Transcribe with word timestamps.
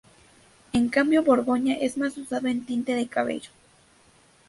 En 0.73 0.89
cambio 0.89 1.21
borgoña 1.21 1.75
es 1.75 1.95
más 1.95 2.17
usado 2.17 2.47
en 2.47 2.65
tinte 2.65 2.95
de 2.95 3.05
cabello. 3.05 3.51